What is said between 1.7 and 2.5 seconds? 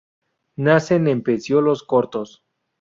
cortos.